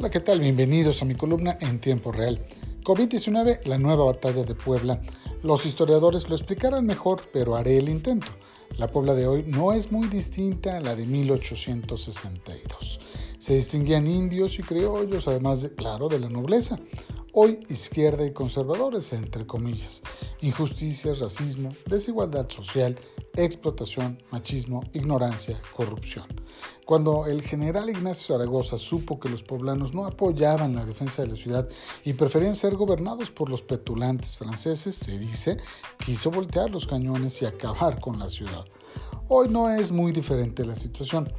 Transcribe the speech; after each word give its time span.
Hola, 0.00 0.08
¿qué 0.08 0.20
tal? 0.20 0.40
Bienvenidos 0.40 1.02
a 1.02 1.04
mi 1.04 1.14
columna 1.14 1.58
en 1.60 1.78
tiempo 1.78 2.10
real. 2.10 2.40
COVID-19, 2.84 3.66
la 3.66 3.76
nueva 3.76 4.06
batalla 4.06 4.44
de 4.44 4.54
Puebla. 4.54 5.02
Los 5.42 5.66
historiadores 5.66 6.26
lo 6.26 6.34
explicarán 6.34 6.86
mejor, 6.86 7.20
pero 7.34 7.54
haré 7.54 7.76
el 7.76 7.90
intento. 7.90 8.28
La 8.78 8.86
Puebla 8.86 9.14
de 9.14 9.26
hoy 9.26 9.44
no 9.46 9.74
es 9.74 9.92
muy 9.92 10.08
distinta 10.08 10.78
a 10.78 10.80
la 10.80 10.96
de 10.96 11.04
1862. 11.04 12.98
Se 13.38 13.54
distinguían 13.54 14.06
indios 14.06 14.58
y 14.58 14.62
criollos, 14.62 15.28
además, 15.28 15.60
de, 15.60 15.74
claro, 15.74 16.08
de 16.08 16.18
la 16.18 16.30
nobleza 16.30 16.78
hoy 17.32 17.60
izquierda 17.68 18.26
y 18.26 18.32
conservadores, 18.32 19.12
entre 19.12 19.46
comillas, 19.46 20.02
injusticias, 20.40 21.20
racismo, 21.20 21.70
desigualdad 21.86 22.48
social, 22.48 22.98
explotación, 23.36 24.18
machismo, 24.30 24.82
ignorancia, 24.92 25.60
corrupción. 25.76 26.26
Cuando 26.84 27.26
el 27.26 27.42
general 27.42 27.88
Ignacio 27.88 28.34
Zaragoza 28.34 28.78
supo 28.78 29.20
que 29.20 29.28
los 29.28 29.42
poblanos 29.42 29.94
no 29.94 30.06
apoyaban 30.06 30.74
la 30.74 30.84
defensa 30.84 31.22
de 31.22 31.28
la 31.28 31.36
ciudad 31.36 31.68
y 32.04 32.14
preferían 32.14 32.56
ser 32.56 32.74
gobernados 32.74 33.30
por 33.30 33.48
los 33.48 33.62
petulantes 33.62 34.36
franceses, 34.36 34.96
se 34.96 35.18
dice, 35.18 35.56
quiso 36.04 36.30
voltear 36.30 36.70
los 36.70 36.86
cañones 36.86 37.40
y 37.42 37.46
acabar 37.46 38.00
con 38.00 38.18
la 38.18 38.28
ciudad. 38.28 38.64
Hoy 39.28 39.48
no 39.48 39.70
es 39.70 39.92
muy 39.92 40.10
diferente 40.10 40.64
la 40.64 40.74
situación. 40.74 41.32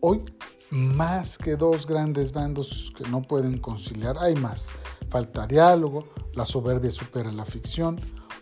Hoy, 0.00 0.24
más 0.70 1.38
que 1.38 1.54
dos 1.54 1.86
grandes 1.86 2.32
bandos 2.32 2.92
que 2.96 3.08
no 3.08 3.22
pueden 3.22 3.58
conciliar, 3.58 4.16
hay 4.18 4.34
más 4.34 4.70
falta 5.10 5.46
diálogo, 5.46 6.08
la 6.34 6.44
soberbia 6.44 6.90
supera 6.90 7.32
la 7.32 7.44
ficción, 7.44 7.98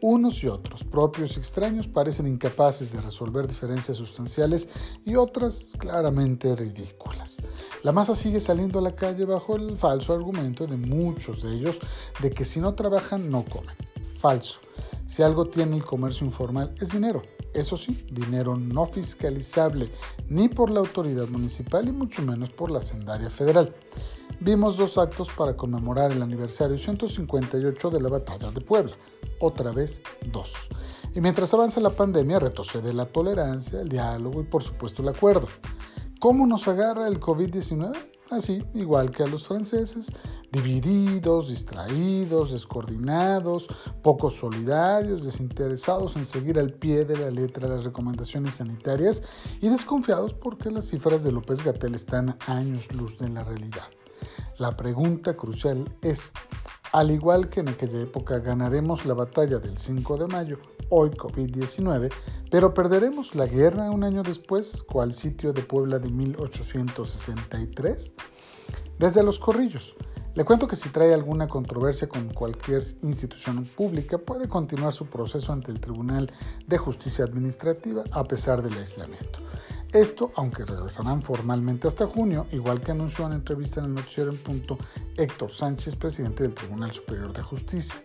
unos 0.00 0.42
y 0.42 0.48
otros, 0.48 0.84
propios 0.84 1.36
y 1.36 1.40
extraños, 1.40 1.86
parecen 1.86 2.26
incapaces 2.26 2.92
de 2.92 3.00
resolver 3.00 3.46
diferencias 3.46 3.96
sustanciales 3.98 4.68
y 5.04 5.16
otras 5.16 5.72
claramente 5.78 6.54
ridículas. 6.56 7.38
La 7.82 7.92
masa 7.92 8.14
sigue 8.14 8.40
saliendo 8.40 8.78
a 8.78 8.82
la 8.82 8.94
calle 8.94 9.24
bajo 9.24 9.56
el 9.56 9.70
falso 9.70 10.12
argumento 10.12 10.66
de 10.66 10.76
muchos 10.76 11.42
de 11.42 11.54
ellos 11.54 11.78
de 12.20 12.30
que 12.30 12.44
si 12.44 12.60
no 12.60 12.74
trabajan 12.74 13.30
no 13.30 13.44
comen. 13.44 13.76
Falso. 14.16 14.60
Si 15.06 15.22
algo 15.22 15.46
tiene 15.46 15.76
el 15.76 15.84
comercio 15.84 16.24
informal 16.24 16.74
es 16.80 16.90
dinero. 16.90 17.22
Eso 17.52 17.76
sí, 17.76 18.06
dinero 18.10 18.56
no 18.56 18.86
fiscalizable 18.86 19.90
ni 20.28 20.48
por 20.48 20.70
la 20.70 20.80
autoridad 20.80 21.28
municipal 21.28 21.86
y 21.86 21.92
mucho 21.92 22.22
menos 22.22 22.50
por 22.50 22.70
la 22.70 22.80
sendaria 22.80 23.28
federal 23.28 23.74
vimos 24.42 24.76
dos 24.76 24.98
actos 24.98 25.30
para 25.30 25.56
conmemorar 25.56 26.10
el 26.10 26.20
aniversario 26.20 26.76
158 26.76 27.90
de 27.90 28.00
la 28.00 28.08
batalla 28.08 28.50
de 28.50 28.60
Puebla. 28.60 28.94
Otra 29.38 29.70
vez 29.70 30.00
dos. 30.32 30.52
Y 31.14 31.20
mientras 31.20 31.54
avanza 31.54 31.80
la 31.80 31.90
pandemia, 31.90 32.38
retrocede 32.38 32.92
la 32.92 33.06
tolerancia, 33.06 33.80
el 33.80 33.88
diálogo 33.88 34.40
y 34.40 34.44
por 34.44 34.62
supuesto 34.62 35.02
el 35.02 35.08
acuerdo. 35.08 35.46
¿Cómo 36.18 36.46
nos 36.46 36.66
agarra 36.68 37.08
el 37.08 37.20
COVID-19? 37.20 37.96
Así, 38.30 38.64
igual 38.74 39.10
que 39.10 39.22
a 39.22 39.26
los 39.26 39.46
franceses, 39.46 40.10
divididos, 40.50 41.50
distraídos, 41.50 42.50
descoordinados, 42.50 43.68
poco 44.02 44.30
solidarios, 44.30 45.24
desinteresados 45.24 46.16
en 46.16 46.24
seguir 46.24 46.58
al 46.58 46.72
pie 46.72 47.04
de 47.04 47.18
la 47.18 47.30
letra 47.30 47.68
las 47.68 47.84
recomendaciones 47.84 48.54
sanitarias 48.54 49.22
y 49.60 49.68
desconfiados 49.68 50.32
porque 50.32 50.70
las 50.70 50.88
cifras 50.88 51.22
de 51.22 51.32
López 51.32 51.62
Gatel 51.62 51.94
están 51.94 52.38
a 52.46 52.56
años 52.56 52.90
luz 52.92 53.18
de 53.18 53.28
la 53.28 53.44
realidad. 53.44 53.84
La 54.62 54.76
pregunta 54.76 55.34
crucial 55.34 55.92
es, 56.02 56.30
al 56.92 57.10
igual 57.10 57.48
que 57.48 57.58
en 57.58 57.70
aquella 57.70 57.98
época 57.98 58.38
ganaremos 58.38 59.04
la 59.04 59.12
batalla 59.12 59.58
del 59.58 59.76
5 59.76 60.18
de 60.18 60.28
mayo, 60.28 60.60
hoy 60.88 61.10
COVID-19, 61.10 62.12
pero 62.48 62.72
perderemos 62.72 63.34
la 63.34 63.46
guerra 63.46 63.90
un 63.90 64.04
año 64.04 64.22
después, 64.22 64.84
cual 64.84 65.14
sitio 65.14 65.52
de 65.52 65.62
Puebla 65.62 65.98
de 65.98 66.10
1863? 66.10 68.12
Desde 69.00 69.24
los 69.24 69.40
corrillos. 69.40 69.96
Le 70.36 70.44
cuento 70.44 70.68
que 70.68 70.76
si 70.76 70.90
trae 70.90 71.12
alguna 71.12 71.48
controversia 71.48 72.08
con 72.08 72.32
cualquier 72.32 72.84
institución 73.02 73.64
pública, 73.64 74.18
puede 74.18 74.48
continuar 74.48 74.92
su 74.92 75.06
proceso 75.06 75.52
ante 75.52 75.72
el 75.72 75.80
Tribunal 75.80 76.32
de 76.68 76.78
Justicia 76.78 77.24
Administrativa 77.24 78.04
a 78.12 78.22
pesar 78.22 78.62
del 78.62 78.78
aislamiento. 78.78 79.40
Esto, 79.92 80.32
aunque 80.36 80.64
regresarán 80.64 81.20
formalmente 81.20 81.86
hasta 81.86 82.06
junio, 82.06 82.46
igual 82.50 82.80
que 82.80 82.92
anunció 82.92 83.26
en 83.26 83.34
entrevista 83.34 83.80
en 83.80 83.86
el 83.86 83.94
noticiero 83.94 84.30
en 84.30 84.38
punto 84.38 84.78
Héctor 85.18 85.52
Sánchez, 85.52 85.96
presidente 85.96 86.44
del 86.44 86.54
Tribunal 86.54 86.92
Superior 86.92 87.30
de 87.34 87.42
Justicia. 87.42 88.02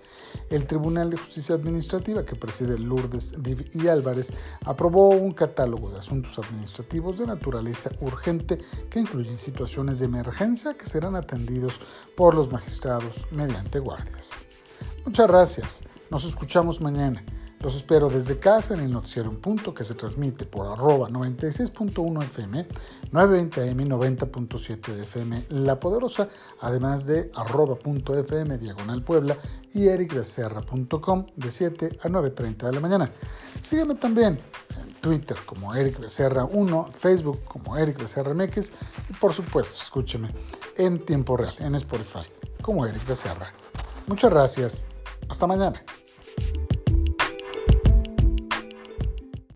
El 0.49 0.67
Tribunal 0.67 1.09
de 1.09 1.15
Justicia 1.15 1.55
Administrativa, 1.55 2.25
que 2.25 2.35
preside 2.35 2.77
Lourdes 2.77 3.41
Div 3.41 3.69
y 3.73 3.87
Álvarez, 3.87 4.33
aprobó 4.65 5.11
un 5.11 5.31
catálogo 5.31 5.89
de 5.89 5.99
asuntos 5.99 6.37
administrativos 6.37 7.19
de 7.19 7.27
naturaleza 7.27 7.89
urgente 8.01 8.57
que 8.89 8.99
incluyen 8.99 9.37
situaciones 9.37 9.97
de 9.97 10.05
emergencia 10.05 10.73
que 10.73 10.87
serán 10.87 11.15
atendidos 11.15 11.79
por 12.17 12.35
los 12.35 12.51
magistrados 12.51 13.25
mediante 13.31 13.79
guardias. 13.79 14.31
Muchas 15.05 15.27
gracias. 15.29 15.81
Nos 16.09 16.25
escuchamos 16.25 16.81
mañana. 16.81 17.23
Los 17.59 17.75
espero 17.75 18.07
desde 18.09 18.37
casa 18.37 18.75
en 18.75 18.81
el 18.81 18.91
noticiero 18.91 19.29
en 19.29 19.41
punto 19.41 19.73
que 19.73 19.83
se 19.83 19.95
transmite 19.95 20.45
por 20.45 20.67
arroba 20.67 21.09
96.1 21.09 22.23
FM, 22.23 22.67
920 23.11 23.61
AM 23.61 23.77
90.7 23.89 24.93
de 24.93 25.03
FM 25.03 25.43
La 25.49 25.79
Poderosa, 25.79 26.29
además 26.61 27.07
de 27.07 27.31
arroba 27.33 27.75
punto 27.75 28.17
FM 28.17 28.59
diagonal 28.59 29.03
Puebla 29.03 29.37
y 29.73 29.87
ericbecerra.com 29.87 31.25
de 31.35 31.49
7 31.49 31.99
a 32.03 32.07
9.30 32.07 32.57
de 32.57 32.71
la 32.73 32.79
mañana. 32.79 33.11
Sígueme 33.61 33.95
también 33.95 34.39
en 34.79 34.93
Twitter 35.01 35.37
como 35.45 35.73
Eric 35.73 35.99
Becerra 35.99 36.45
1, 36.45 36.91
Facebook 36.95 37.43
como 37.45 37.75
Eric 37.75 37.97
Becerra 37.97 38.35
MX 38.35 38.71
y 39.09 39.13
por 39.13 39.33
supuesto 39.33 39.81
escúcheme 39.81 40.29
en 40.75 41.03
tiempo 41.03 41.35
real 41.35 41.55
en 41.57 41.73
Spotify 41.73 42.27
como 42.61 42.85
Eric 42.85 43.05
Becerra. 43.07 43.51
Muchas 44.05 44.29
gracias. 44.29 44.85
Hasta 45.27 45.47
mañana. 45.47 45.83